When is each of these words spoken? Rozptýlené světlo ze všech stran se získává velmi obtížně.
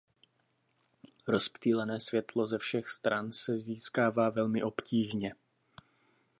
Rozptýlené 1.27 1.99
světlo 1.99 2.47
ze 2.47 2.57
všech 2.57 2.87
stran 2.89 3.31
se 3.31 3.59
získává 3.59 4.29
velmi 4.29 4.63
obtížně. 4.63 5.35